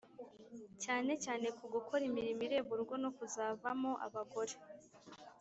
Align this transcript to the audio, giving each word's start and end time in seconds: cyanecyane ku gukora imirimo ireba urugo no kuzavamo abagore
cyanecyane 0.81 1.47
ku 1.57 1.65
gukora 1.73 2.01
imirimo 2.09 2.41
ireba 2.47 2.69
urugo 2.73 2.95
no 3.03 3.09
kuzavamo 3.17 3.91
abagore 4.05 4.53